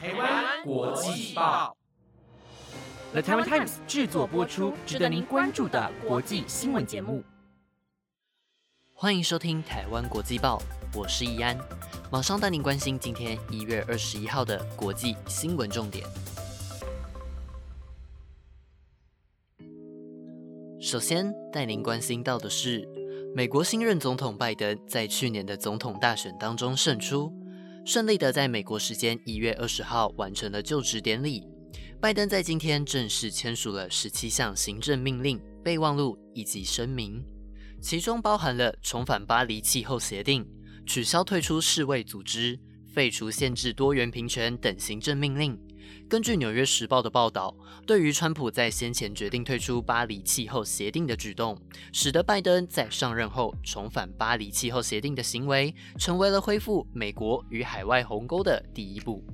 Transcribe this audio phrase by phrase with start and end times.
[0.00, 1.76] 台湾国际报
[3.10, 7.24] ，The Taiwan Times 制作播出，值得您关注的国际新闻节目。
[8.94, 10.62] 欢迎收听台湾国际报，
[10.94, 11.58] 我是易安，
[12.12, 16.06] 马上带您关心今天一月二十一号的国际新闻重点。
[20.80, 22.88] 首先带您关心到的是，
[23.34, 27.32] 美国新任总统拜登在去年的总统大选当中胜出，
[27.88, 31.42] 顺利的在美国时间一月二十号完成了就职典礼。
[31.98, 37.24] 拜登在今天正式签署了十七项行政命令、备忘录以及声明。
[37.80, 40.46] 其中包含了重返巴黎气候协定、
[40.86, 42.60] 取消退出世卫组织、
[42.92, 45.58] 废除限制多元平权等行政命令。
[46.08, 47.54] 根据《纽约时报》的报道，
[47.86, 51.60] 对于川普在先前决定退出巴黎气候协定的举动，
[51.92, 59.24] 使得拜登在上任后重返巴黎气候协定的行为，成为了恢复美国与海外鸿沟的第一步。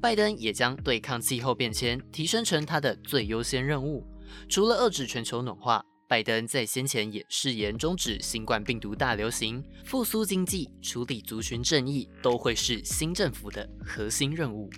[0.00, 4.06] 拜登也将对抗气候变迁提升成他的最优先任务，
[4.48, 5.84] 除了遏制全球暖化。
[6.08, 14.70] 拜登在先前也誓言终止新冠病毒大流行、复苏经济、处理族群正义，都会是新政府的核心任务。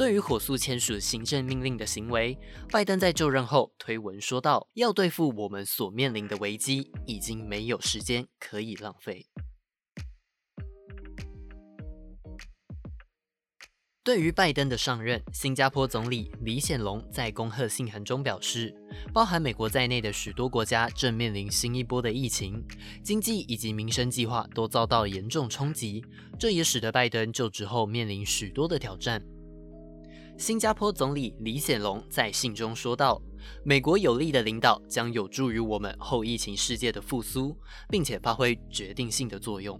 [0.00, 2.38] 对于火速签署行政命令的行为，
[2.70, 9.26] 拜登在就任后推文说道：“要对付我们所面临的危机，已经没有时间可以浪费。”
[14.02, 18.74] 对于拜登的上任，新加坡总理李显龙在恭贺信函中表示，
[19.12, 22.66] 包含美国在内的许多国家正面临新一波的疫情，
[23.04, 26.02] 经济以及民生计划都遭到严重冲击，
[26.38, 29.22] 这也使得拜登就职后面临许多的挑战。
[30.40, 33.20] 新加坡总理李显龙在信中说道
[33.62, 37.54] ：“美国有力的领导将有助于我们后疫情世界的复苏，
[37.90, 39.78] 并且发挥决定性的作用。”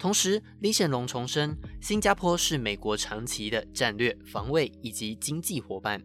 [0.00, 6.02] 同时，李显龙重申，新加坡是美国长期的战略防卫以及经济伙伴。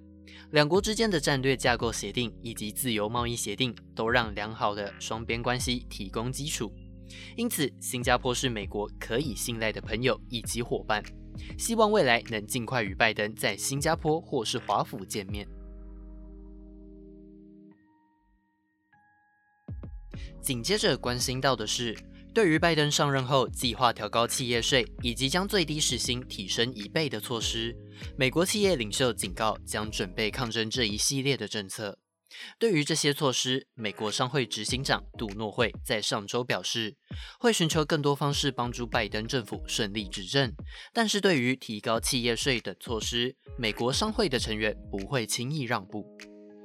[0.52, 6.70] 两国之间的战略架构协定以及自由贸易协定都让良好的双边关系提供基础。
[7.38, 11.02] 因此，新加坡是美国可以信赖的朋友以及伙伴。
[11.58, 15.48] 希望未来能尽快与拜登在新加坡或是华府见面。
[20.42, 21.96] 紧接着关心到的是。
[22.36, 27.74] 对于拜登上任后计划调高企业税以及将最低时薪提升一倍的措施，
[28.18, 31.98] 美国企业领袖警告将准备抗争这一系列的政策。
[32.60, 36.96] 对于这些措施，美国商会执行长杜诺会在上周表示，
[37.40, 40.54] 会寻求更多方式帮助拜登政府顺利执政。
[40.94, 46.06] 但是对于提高企业税等措施，美国商会的成员不会轻易让步。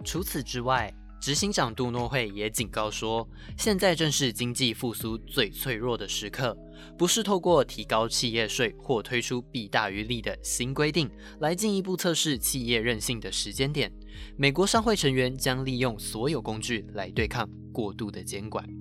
[0.05, 6.57] 除此之外，执行长杜诺会也警告说，现在正是经济复苏最脆弱的时刻，
[6.97, 11.11] 不是透过提高企业税或推出弊大于利的新规定
[11.41, 13.93] 来进一步测试企业韧性的时间点。
[14.39, 18.80] 美国商会成员将利用所有工具来对抗过度的监管。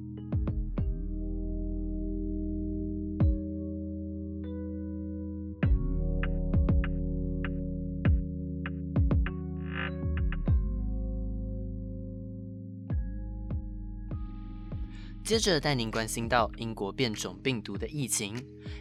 [15.23, 18.35] 接着带您关心到英国变种病毒的疫情。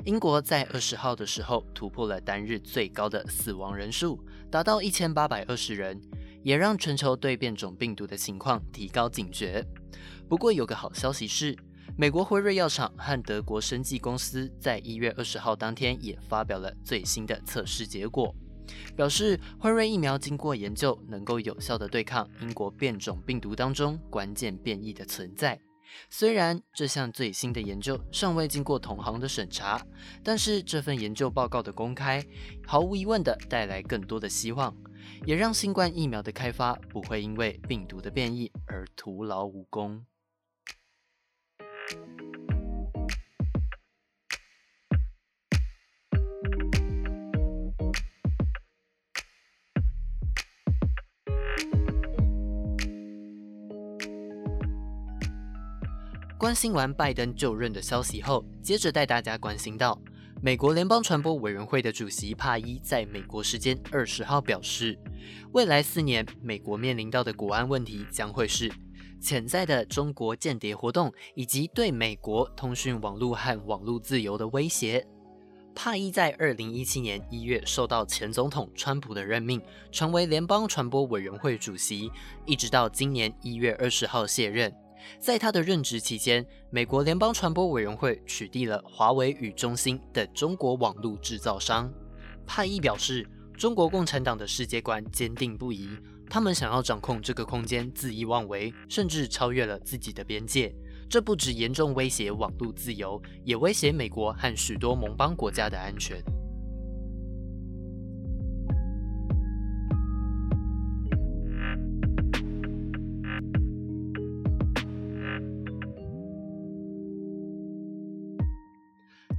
[0.07, 4.19] 英国在二十号的时候突破了单日最高的死亡人数，
[4.51, 6.01] 达到一千八百二十人，
[6.43, 9.63] 也让全球对变种病毒的情况提高警觉。
[10.27, 11.55] 不过有个好消息是，
[11.97, 18.35] 美国辉瑞药厂和德国生技公司在一月二十号当天也发表了最新的测试结果，
[18.97, 25.59] 表示辉瑞疫苗经过研究，能够有效的对抗英国变种病毒当中关键变异的存在。
[26.11, 29.85] 虽然这项最新的研究尚未经过同行的审查，
[30.23, 32.25] 但是这份研究报告的公开，
[32.67, 34.77] 毫无疑问的带来更多的希望，
[35.27, 40.05] 也让新冠疫苗的开发不会因为病毒的变异而徒劳无功。
[56.39, 60.01] 关心完拜登就任的消息后，接着带大家关心到
[60.41, 64.97] 美国联邦传播委员会的主席帕伊在美国时间二十号表示，
[65.51, 68.71] 未来四年美国面临到的国安问题将会是
[69.21, 75.05] 潜在的中国间谍活动以及对美国通讯网络和网络自由的威胁。
[75.75, 79.61] 帕伊在二零一七年一月受到前总统川普的任命，
[79.91, 82.13] 成为联邦传播委员会主席，
[82.47, 84.73] 一直到今年一月二十号卸任。
[85.19, 91.93] 在他的任职期间，美国联邦传播委员会取缔了华为与中兴等中国网络制造商。
[92.47, 95.89] 派伊表示，中国共产党的世界观坚定不移，
[96.31, 100.75] 他们想要掌控这个空间，恣意妄为，甚至超越了自己的边界。
[101.11, 106.23] 这不止严重威胁网络自由，也威胁美国和许多盟邦国家的安全。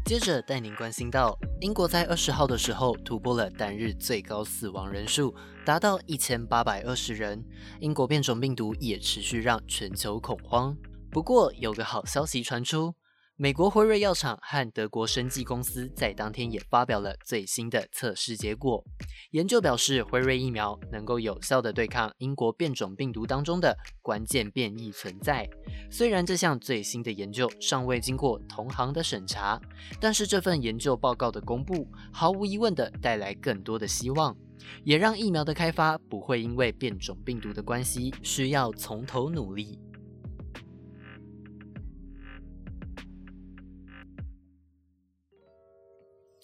[0.10, 5.32] 接着带您关心到，英国在二十号的时候突破了单日最高死亡人数，
[5.64, 7.46] 达到一千八百二十人。
[7.80, 10.76] 英国变种病毒也持续让全球恐慌。
[11.12, 12.96] 不过，有个好消息传出。
[13.42, 18.84] 美国辉瑞药厂和德国生技公司在当天也发表了最新的测试结果。
[19.32, 25.48] 研究表示，辉瑞疫苗能够有效地对抗英国变种病毒当中的关键变异存在。
[25.90, 29.58] 虽然这项最新的研究尚未经过同行的审查，
[30.02, 34.36] 但是这份研究报告的公布，毫无疑问地带来更多的希望，
[34.84, 39.80] 也让疫苗的开发不会因为变种病毒的关系需要从头努力。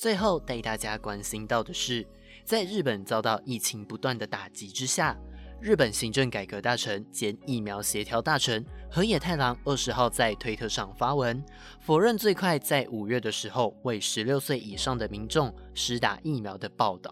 [0.06, 2.06] 最后带大家关心到的是，
[2.44, 5.18] 在日本遭到疫情不断的打击之下，
[5.60, 11.44] 日本行政改革大臣兼疫苗协调大臣河野太郎二十号在推特上发文，
[11.81, 17.12] 否认最快在五月的时候为十六岁以上的民众施打疫苗的报道。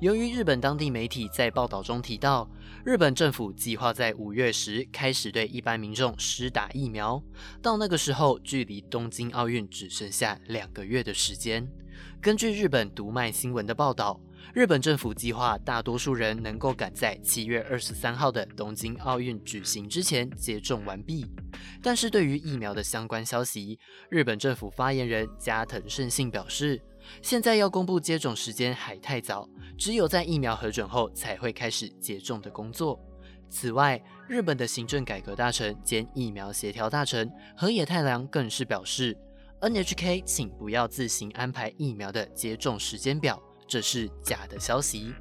[0.00, 2.50] 由于日本当地媒体在报道中提到，
[2.84, 7.22] 日本政府计划在五月时开始对一般民众施打疫苗，
[7.62, 11.64] 到那个时候距离东京奥运只剩下两个月的时间。
[12.20, 14.20] 根据日本读卖新闻的报道，
[14.54, 21.26] 日本政府计划大多数人能够赶在七月二十三号的东京奥运举行之前接种完毕。
[21.82, 23.78] 但是对于疫苗的相关消息，
[24.08, 26.80] 日本政府发言人加藤胜信表示，
[27.20, 33.00] 现在要公布接种时间还太早，只有在疫苗核准后才会开始接种的工作。
[33.50, 39.18] 此外，日本的行政改革大臣兼疫苗协调大臣河野太郎更是表示。
[39.62, 45.14] NHK，请不要自行安排疫苗的接种时间表，这是假的消息。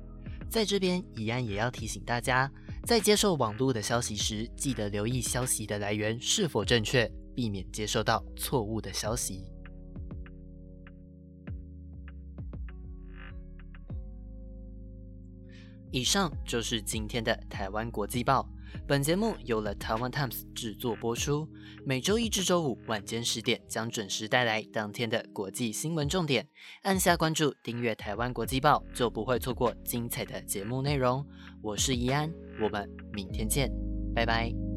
[0.50, 2.52] 在这边，怡安也要提醒大家，
[2.84, 9.46] 在接受网络的消息时，记得留意消息的来源是否正确，避免接收到错误的消息。
[15.92, 18.50] 以上就是今天的台湾国际报。
[18.88, 21.48] 本节目由了台湾 Times 制作播出，
[21.86, 26.48] 每周一至周五晚间十点将准时带来当天的国际新闻重点。
[26.84, 31.26] 按下关注订阅台湾国际报，就不会错过精彩的节目内容。
[31.62, 32.32] 我是怡安，
[32.62, 33.72] 我们明天见，
[34.14, 34.71] 拜拜。